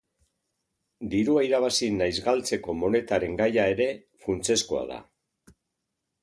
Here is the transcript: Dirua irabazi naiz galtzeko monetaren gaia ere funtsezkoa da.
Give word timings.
Dirua 1.11 1.43
irabazi 1.47 1.89
naiz 1.97 2.13
galtzeko 2.29 2.75
monetaren 2.85 3.37
gaia 3.43 3.67
ere 3.75 3.87
funtsezkoa 4.25 4.83
da. 4.95 4.99